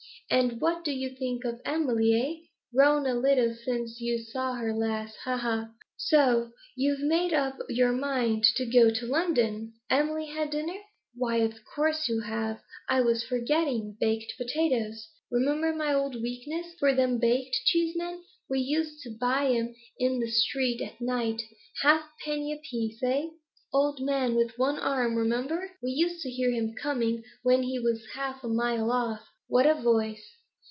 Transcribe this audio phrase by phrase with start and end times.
[0.31, 2.35] And what do you think of Emily, eh?
[2.73, 5.71] Grown a little since you saw her last ha, ha!
[5.97, 9.73] So you've made up your mind to go to London?
[9.89, 10.79] Emily had dinner?
[11.13, 13.97] Why, of course you have; I was forgetting.
[13.99, 15.09] Baked potatoes!
[15.29, 18.23] Remember my old weakness for them baked, Cheeseman?
[18.49, 21.41] We used to buy 'em in the street at night,
[21.81, 23.25] halfpenny apiece, eh?
[23.73, 25.71] Old man with one arm, remember?
[25.83, 29.73] We used to hear him coming when he was half a mile off; what a
[29.73, 30.37] voice!